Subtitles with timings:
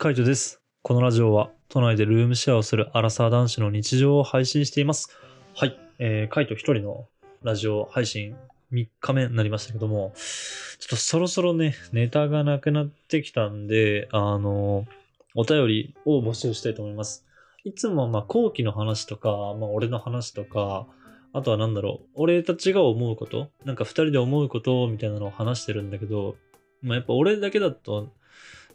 [0.00, 0.62] カイトです。
[0.82, 5.08] このラジオは都内でルームシェアをするアラサー男子の日常を配信しています。
[5.56, 5.76] はい。
[5.98, 7.08] えー、カイト一人の
[7.42, 8.36] ラジオ配信
[8.72, 14.86] 3日目になりましたけども、ちょっとそろそろね、ネタがなくなってきたんで、あの、
[15.34, 17.26] お便りを募集したいと思います。
[17.64, 20.86] いつもまあ後期の話とか、まあ俺の話とか、
[21.32, 26.36] あとはなんだろう、俺たちが思うこと、なんか二人で思うことみたいなのを話してるんだけど、
[26.82, 28.12] まあやっぱ俺だけだと、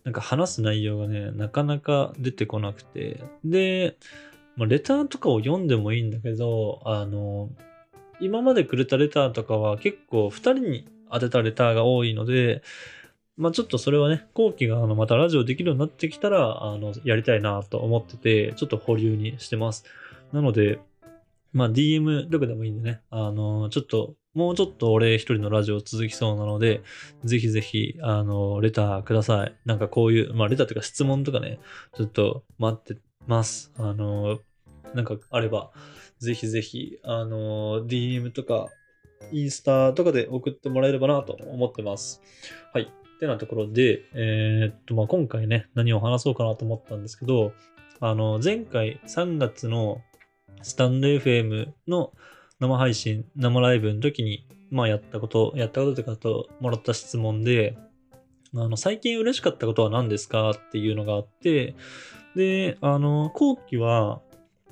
[0.03, 3.23] なんか話す内容がね、なかなか出てこなくて。
[3.45, 3.97] で、
[4.55, 7.49] まあ、レターとかを読んでもいいんだけど、あの、
[8.19, 12.63] 今までくれたレターとかは結構2人に当てたレターが多いので、
[13.35, 19.85] まあちょっとそれはね、後期があのまたラジオできるようになってきたら、あの、やりたいなと思ってて、ちょっと保留にしてます。
[20.31, 20.79] なので、
[21.51, 26.81] まあ DM どこでもいいんでね、あの、ちょっと、もうちょっと俺一人のラジオ続きそうなので、
[27.23, 29.55] ぜひぜひ、あの、レターください。
[29.65, 31.59] なんかこういう、まあレターというか質問とかね、
[31.95, 33.71] ちょっと待ってます。
[33.77, 34.39] あの、
[34.95, 35.71] なんかあれば、
[36.19, 38.69] ぜひぜひ、あの、DM とか、
[39.31, 42.21] インスタとかで送ってもらえればなと思ってます。
[42.73, 42.83] はい。
[42.83, 47.53] ってなところで、えーっと、まあ今回ね、何を話そうかなと思ったんですけど、
[47.99, 50.01] あの、前回3月の
[50.61, 52.13] スタンド FM の
[52.63, 57.77] 生配信、生ライブの時に、まあやったこと、やったこととかと、もらった質問で、
[58.55, 61.75] あの、最近嬉しかったことは何ですかっていうのがあって、
[62.37, 64.21] で、あの、後期は、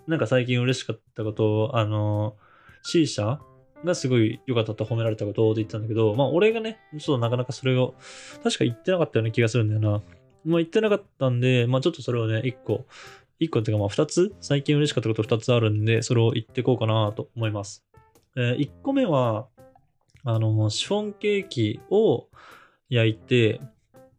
[0.07, 2.37] なんか最近嬉しかったこと、あの、
[2.83, 3.39] C 社
[3.83, 7.95] がすごい良かったと褒められたことを言ったんだけど、まあ俺がね、ちょっとなかなかそれを、
[8.41, 9.89] 確か言ってなかったような気がするんだよな。
[10.45, 12.85] まあ言ってなかったんで、まあちょっとそれをね、一個、
[13.41, 17.83] 一個っていうかまあ二つ、最近嬉しかったこと二つあるんで、それを言っていこうかなと思います。
[18.37, 19.47] えー一個目は、
[20.23, 22.27] あの、シフォンケーキを
[22.89, 23.59] 焼いて、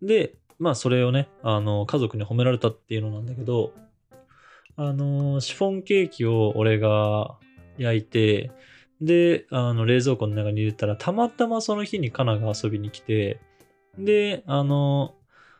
[0.02, 3.72] で、まあそれをね、あの、家族に褒められたっていうのなんだけど、
[4.74, 7.36] あの、シフォンケーキを俺が
[7.78, 8.50] 焼いて、
[9.00, 13.38] で、あの、冷蔵庫の中に入れたら、たまたまその日にカナが遊びに来て、
[13.96, 15.14] で、あの、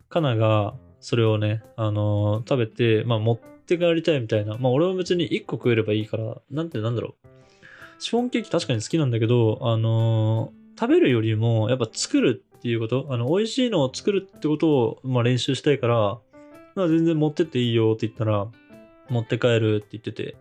[0.09, 4.57] カナがそれをね、あの、食べて、まあ持って帰りたいみたいな。
[4.59, 7.29] まあ俺は別に1個食えればいいから、なんてなんだろう。
[7.99, 16.19] シフォンケーキ確かに好きなんだけど、あのー食べるよりも、やっぱ作るっていうこと、あの、美味しいのを作るってことを、まあ練習したいから、
[16.75, 18.49] まあ全然持ってっていいよって言ったら、
[19.09, 20.37] 持って帰るって言ってて。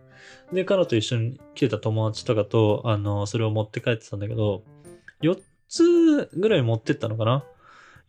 [0.52, 4.64] で、彼と一緒に来てた友達とかと、あのそれを持って帰ってたんだけど、
[5.22, 5.38] 4
[5.68, 7.44] つぐらい持ってったのかな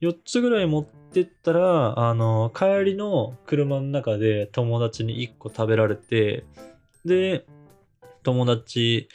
[0.07, 6.45] ?4 つぐらい持ってったら、あの帰りの車の中で友達に1個食べられて、
[7.05, 7.45] で、
[8.23, 9.09] 友達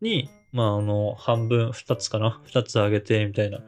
[0.00, 3.60] に、まあ、あの、半分、2つかな ?2 つあげて、みたいな。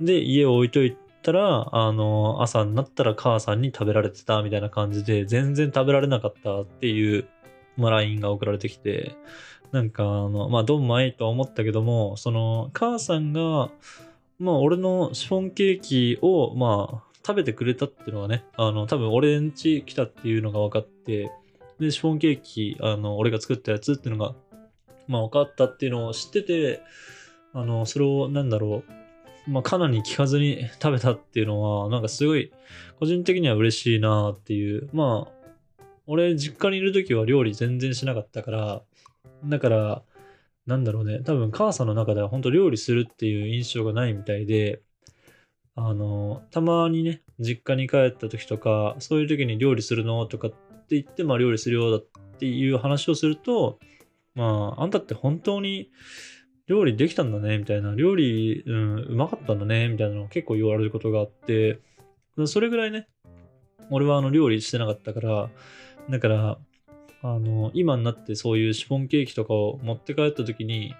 [0.00, 7.26] で、家を置いといたら、あの、朝になったら母さんに食べられてた、みたいな感じで、全然食べられなかったっていう、
[7.76, 9.16] まあ、LINE が送られてきて、
[9.72, 13.70] なんか、あの、まあ、どんまいとは思ったけども、その、母さんが、
[14.44, 21.30] まあ、俺のシフォンケーキを、まあ、食べてくれたっていうのはね、あの、多分俺ん家来たっていうのが分かって、
[21.80, 24.34] で、シフォンケーキ、あの、俺が作ったやつっていうのが、
[25.08, 26.82] まあ分かったっていうのを知ってて、
[27.54, 28.84] あの、それをなんだろ
[29.46, 32.52] う、まあかなり聞かずに食べたっていうのは、なんかすごい、
[33.00, 34.90] 個人的には嬉しいなっていう。
[34.92, 38.82] まあ、俺実家にいる時は料理全然しなかったから、
[39.46, 40.02] だから、
[40.66, 44.82] なんだろうね、多分母さんの中では本当料理するっていう印象がないみたいで、
[45.76, 52.06] あの、たまにね、実家に帰った時とか、そういう時に料理するのとかって言って、まあ料理するようだっ
[52.38, 53.78] ていう話をすると、
[54.34, 55.90] まあ、あんたって本当に
[56.66, 57.94] 料理できたんだね、みたいな。
[57.94, 61.80] 料理、うん、うまかったんだね、みたいなのを結構言われることがあって、
[62.46, 63.08] それぐらいね、
[63.90, 65.50] 俺はあの料理してなかったから、
[66.08, 66.58] だから、
[67.24, 70.94] あの、今になってそういうシフォンケーキとかを持って帰った時に、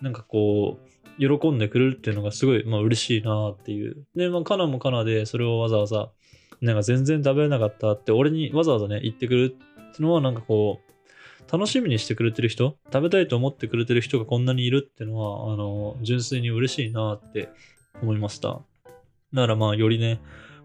[0.00, 4.06] なんかこう、喜んでくれるっていうのがすごい、まあ嬉しいなっていう。
[4.16, 6.10] で、まあ、カナもカナでそれをわざわざ、
[6.62, 9.54] なんか全然食べれなかったって、俺にわざわざね、言ってくる
[9.92, 17.50] ってのは、なんかこう、楽しみにしてくれてる人、食べたいと思ってくれてる人がこんなにいるっていうのは、あの、純粋に嬉しいなって
[18.02, 18.60] 思いました。
[19.34, 20.20] だからまあ、よりね、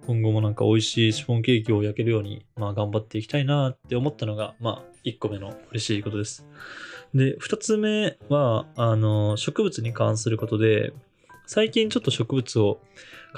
[0.07, 6.45] 今後もなんか美味しいシフォンケーキを焼けるように、まあ頑張っていきたいなって思ったのが、まあ、1個目の嬉しいことです。
[7.13, 10.93] で、2つ目は、あの、植物に関することで、
[11.45, 12.79] 最近ちょっと植物を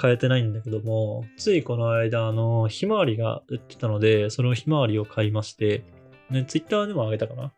[0.00, 5.84] 変えてないんだけども、ついこの間、あの、ひまわりが売ってたので、そのひまわりを買いまして、
[6.30, 7.52] ね、ツイッターでもあげたかな。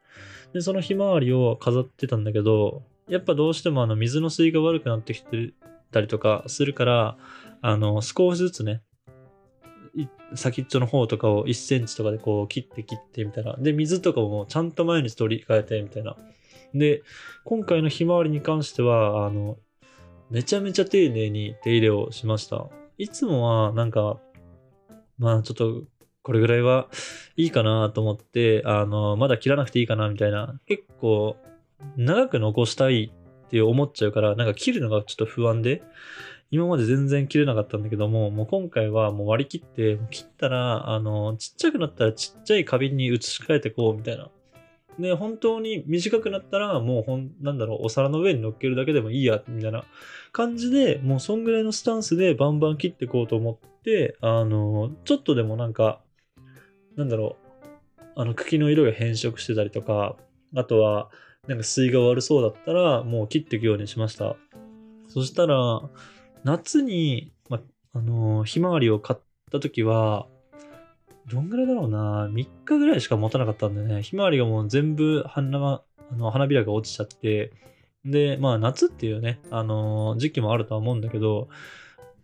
[0.53, 5.53] で、そのひまわりを飾ってたんだけど、やっぱどうしてもあの水の水が悪くなってきて
[5.93, 7.17] たりとかするから、
[7.63, 8.83] あの、少しずつね、
[10.35, 13.57] 先っちょの方とかを1センチとかでこう切って切ってみたいな。
[13.59, 16.17] で、水とかもちゃんと毎日取り替えてみたいな。
[16.75, 17.03] で、
[17.45, 19.57] 今回のひまわりに関しては、あの、
[20.31, 22.67] めちゃめちゃ丁寧に手入れをしました。
[22.99, 24.19] いつもはなんか、
[25.19, 25.85] まあちょっと
[26.23, 26.89] これぐらいは
[27.37, 31.37] いいかなと思って、あの、まだ切らなくていいかなみたいな、結構
[31.97, 33.13] 長く残したい
[33.47, 35.83] って思っちゃうから、なんか切るのがちょっと不安で、
[36.51, 44.31] 今まで全然切れなかったんだけども、もう今回はもう割り切って、切ったら、あの、ちっちゃくなったらちっちゃい花瓶に移し替えてこうみたいな。
[44.99, 49.85] で、本当に短くなったら、もうほん、なんだろう、お皿の上に乗っけるだけでもいいや、みたいな
[50.33, 56.01] 感じで、もうそんぐらいのスタンスでバンバン切っていこうと思って、あの、ちょっとでもなんか、
[56.97, 57.37] なんだろ
[58.01, 60.17] う、あの、茎の色が変色してたりとか、
[60.55, 61.11] あとは、
[61.47, 64.37] なんか水が悪そうだったら、もう切っていくようにしました。
[65.09, 65.83] そしたら、
[66.47, 67.61] 夏に、ま、
[67.93, 69.21] あのー、ひまわりを買っ
[69.51, 70.29] た時は、
[71.29, 77.53] どんぐらいだろうな、3日ぐらいしか持たなかったんでね、ひまわりがもう全部花、あの花びらが落ちちゃって、
[78.05, 81.49] で、まあ夏っていうね、あのー、時期もあるとは思うんだけど、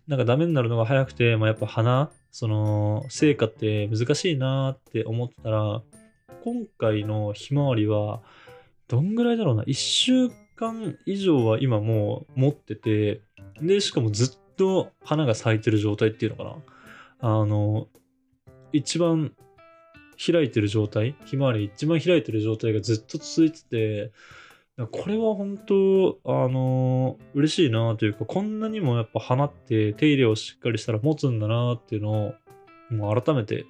[0.07, 5.83] なんかダメになるのが早くて、まあ、やっぱ花、その、成果って難しいなって思ってたら、
[6.45, 8.23] 今回のひまわりは、
[8.87, 10.31] どんぐらいだろうな、1週
[10.63, 13.23] 間以上は今もう持ってて、
[13.61, 16.57] で、しかもずっと花が咲いてる状態っていうのかな。
[17.41, 17.89] あの、
[18.73, 19.33] 一番
[20.25, 24.13] 開いてる状態、ひまわり一番開いてる状態がずっと続いてて、
[24.91, 32.35] これは本当、あのー、嬉しいなというか、こんなにもやっぱ花って手入れをしっかりしたら持つんだなっていうのを、
[32.91, 33.67] もう改めて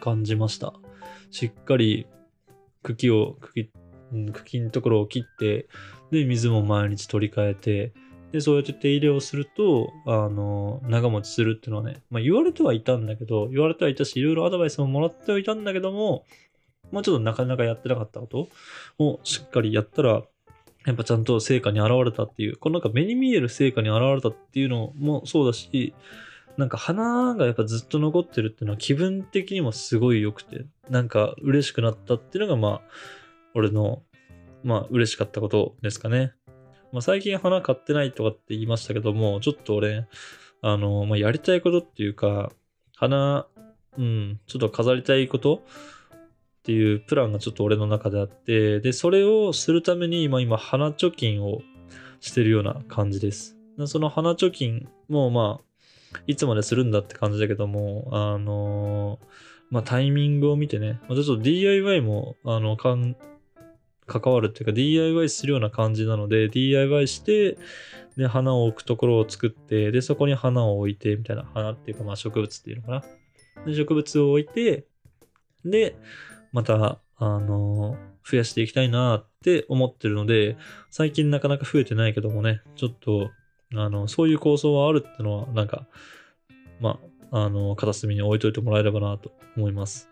[0.00, 0.74] 感じました。
[1.30, 2.06] しっかり
[2.82, 3.70] 茎を、茎、
[4.32, 5.66] 茎のところを切って、
[6.10, 7.92] で、水も毎日取り替えて、
[8.32, 16.24] で、そうやって手入れをすると、あの、長持ちするっていうのはね、まあ言われてはいたんだけど、言われてはいたし、いろいろアドバイスももらってはいたんだけども、
[16.92, 18.48] もうちょっとなかなかやってなかったこと
[18.98, 20.22] をしっかりやったら、
[20.86, 25.94] やっぱちゃんと成果に現れたっていう、このなんか目に見える成果に現れたっていうのもそうだし、
[26.56, 32.80] なんか花がやっぱずっと残ってるっていうのは気分的にもすごい良くて、なんか嬉しくなったっていうのがまあ、
[33.56, 34.02] 俺の、
[34.62, 36.34] まあ嬉しかったことですかね。
[36.92, 40.06] まあ最近花買ってないとかって言いましたけども、ちょっと俺、
[40.60, 42.52] あの、まあやりたいことっていうか、
[42.94, 43.46] 花、
[43.98, 45.60] うん、ちょっと飾りたいことっ
[46.64, 51.62] ていうプランがちょっと俺の中であって、で、それをするために今、今、花貯金を
[52.20, 53.56] してるような感じです。
[53.86, 59.26] その花貯金も、まあ、いつまでするんだって感じだけども、あのー、
[59.70, 63.16] まあ、タイミングを見てね、まあ、ちょっと DIY も、あの、かん、
[64.06, 67.58] 関わるっていうか DIY するような感じなので DIY して
[68.16, 72.90] で花を置くところを作ってでそこに花を置いてみたいな花っていうかまあ植物っていうのか
[73.56, 74.86] なで植物を置いて
[75.64, 75.96] で
[76.56, 80.56] また、あの、増やしていきたいなって思ってるので、
[80.90, 83.30] 最近なかなか増えてないけどもね、ちょっと、
[83.74, 85.86] あの、そういう構想はあるっていうのは、なんか、
[86.80, 86.98] ま
[87.30, 90.08] あ、あの、片隅に置いといてもらえればなと思います。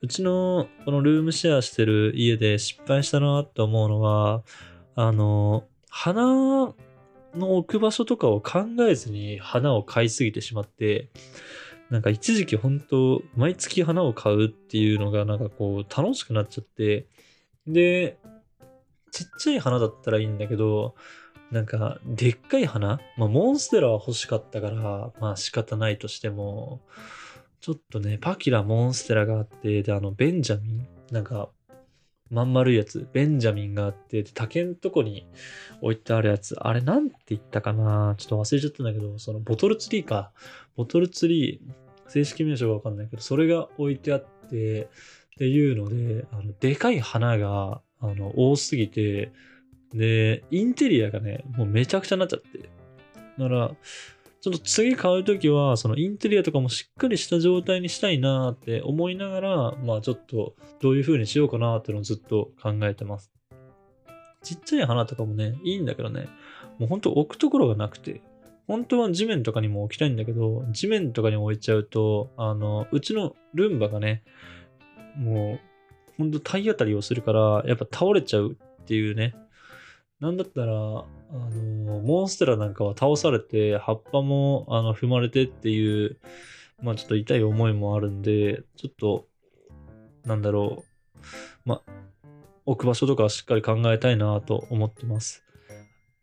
[0.00, 4.44] うちの、このルームシェアしてる家で失敗したなって思うのは、
[4.94, 6.74] あの、花
[7.34, 11.10] の置く場所とかを考えずに花を買いすぎてしまって、
[11.90, 17.06] なんか一時期本当毎月花を買うっていうのがなんかこう楽しくなっちゃって、
[17.66, 18.18] で、
[19.10, 20.94] ちっちゃい花だったらいいんだけど、
[21.50, 26.82] なんかでっかい花まあモンステラは欲しかったから、まあ仕方ないとしても、
[27.60, 30.88] ちょっとね、パキラ、モンステラがあって、で、あの、ベンジャミン？
[31.10, 31.50] なんか、
[32.30, 35.26] まん丸いやつ、ベンジャミンがあって、で、竹んとこに
[35.80, 38.14] 置いてあるやつ、あれなんて言ったかな？
[38.18, 40.32] ちょっと忘れちゃったんだけど、そのボトルツリーか。
[40.76, 44.88] ボトルツリー、正式名称がわかんないけど、それが置いてあって、っ
[45.38, 49.32] ていうので、あの、でかい花が、あの、多すぎて、
[49.94, 52.58] で、インテリアがね、もうめちゃくちゃになっちゃって。
[53.38, 53.70] だから、
[54.40, 63.32] ちょっと次買うときは、そのインテリアとかもしっかりした状態にしたいなって思いながら、まあちょっとどういう風にしようかなっていうのをずっと考えてます。
[64.42, 66.28] ちっちゃい花とかもね、いいんだけどね、
[66.78, 68.22] もうほんと置くところがなくて、
[68.68, 74.22] 本当は地面とかにも置きたいんだけど、地面とかに置いちゃうと、あの、うちのルンバがね、
[75.16, 75.60] もう、
[76.16, 79.34] ほんと体当たりをするから、やっぱ倒れちゃうっていうね。
[80.20, 86.18] なんだったら、あの、モンステラなんかは倒されて、葉っぱも、あの、踏まれてっていう、
[86.82, 89.26] まあちょっと痛い思いもあるんで、ちょっと、
[90.24, 91.18] なんだろう。
[91.64, 91.92] まあ、
[92.64, 95.42] 置く場所とかはしっかり考えたいなと思ってます。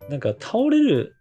[0.09, 1.15] なんか倒れる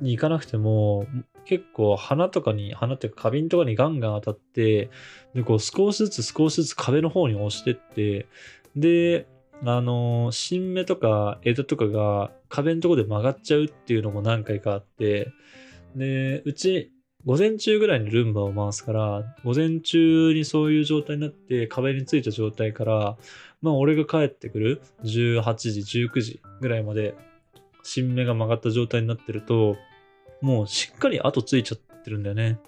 [0.00, 1.06] に行かなくても、
[1.44, 4.90] 結構鼻とかに、鼻っていうか花瓶とかにガンガン当たって、
[5.34, 8.26] で、こう少しずつ少しずつ壁の方に押してって、
[8.76, 9.26] で、
[9.64, 15.32] あの新芽とか枝とかが壁のとこで曲がっちゃうっていうのも何回かあって、
[15.94, 16.92] で、うち、
[17.26, 23.16] 午前中ぐらいにルンバを回すから、午前中にそういう状態になって壁についた状態から、
[23.60, 27.14] まあ俺が帰ってくる18時、19時ぐらいまで
[27.82, 29.76] 新芽が曲がった状態になってると、
[30.40, 32.58] もうしっかり跡ついちゃってるんだよね。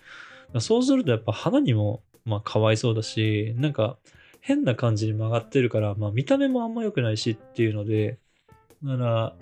[0.58, 3.96] そうするとやっぱ花にもまあかわいそうだし、なんか
[4.42, 8.18] 変な感じに曲がってるから、まあ見た目もあんま良くないしっていうので、
[8.82, 9.36] だから、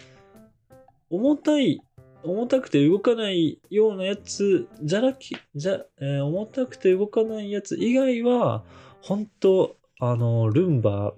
[1.09, 1.80] 重たい、
[2.23, 8.62] 重たくて動かないようなやつじゃなき、じゃ、えー重たくて動かないやつ以外は、
[9.00, 11.14] 本当あの、ルンバ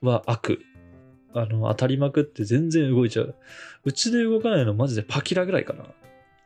[0.00, 0.60] は悪。
[1.34, 3.34] あの、当たりまくって全然動いちゃう。
[3.84, 5.86] うちで動かないのマジでパキラぐらいかな。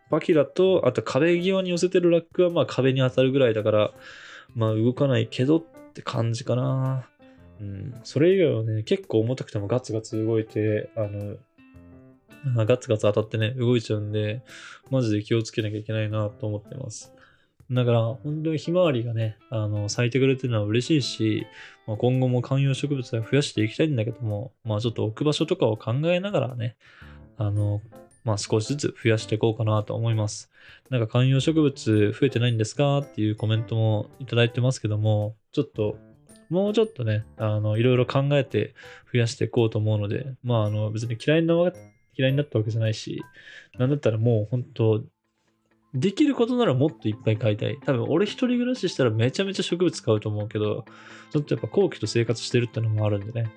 [0.08, 3.90] パキラと、あと壁際に寄せてるラックはまあ壁に当たるぐらいだから、
[4.54, 7.08] まあ動かないけどっって感じかな。
[7.60, 8.00] うん。
[8.04, 11.36] それ以外はね、結構重たくてもガツガツ動いて、あの、
[12.64, 14.42] ガツガツ当たってね、動いちゃうんで、
[14.90, 17.12] マジで気をつけなきゃいけないなと思ってます。
[17.70, 21.46] だから、本当にひまわりがね、あの、咲いてくれてるのは嬉しいし、
[21.86, 26.76] まあ、今後も観葉植物は増やしていきたいんだけども、まあちょっと置く場所とかを考えながらね、
[27.36, 27.80] あの、
[28.24, 30.50] まあ少しずつ増やしていこうかなと思います。
[30.90, 32.98] なんか観葉植物増えてないんですか？
[32.98, 35.96] っていうコメントもいただいてますけども、ちょっと、
[36.48, 38.74] もうちょっとね、あの、いろいろ考えて
[39.12, 41.54] 増やしていこうと思うので、まああの、別に嫌いな
[42.18, 43.22] 嫌いになったわけじゃないし、
[43.78, 45.02] なんだったらもう本当
[45.94, 47.78] できることならもっといっぱい買いたい。
[47.84, 50.84] 多分俺一人暮らししたらめちゃめちゃ植物買うと思うけど、
[51.32, 53.50] ちょっとやっぱ後期と生活してるってのもあるんでね。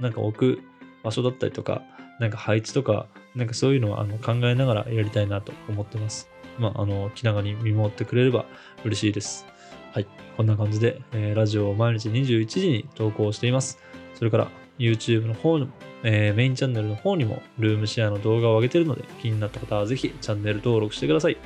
[0.00, 0.60] なんか置く
[1.02, 1.82] 場所だったりとか、
[2.18, 6.28] なんか配置とか、なんかそういうのをあの考えながらやりたいなと思ってます。
[6.58, 8.46] まあ、あの、気長に見守ってくれれば
[8.84, 9.46] 嬉しいです。
[9.92, 10.06] はい。
[10.36, 13.78] こんな感じで、えーラジオを毎日21時に投稿しています。
[14.14, 15.68] それから、YouTube の方の、
[16.02, 21.36] えーメインチャンネルの方にも、ルームシェアの動画を上げてるので、気になった方はぜひチャンネル登録してください。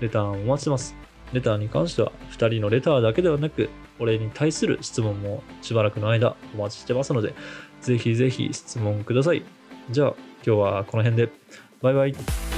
[0.00, 0.94] レターをお待ちしてます。
[1.32, 7.34] レターに関しては、2人のレターだけではなく、俺に対する質問もしばらくの間お待ちしてますので、
[7.80, 9.42] ぜひぜひ質問ください。
[9.90, 10.14] じゃあ、
[10.46, 11.32] 今日はこの辺で。
[11.80, 12.51] バイバイ。